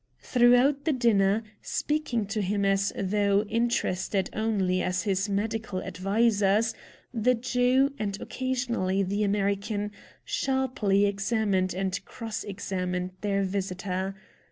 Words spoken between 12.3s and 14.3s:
examined their visitor.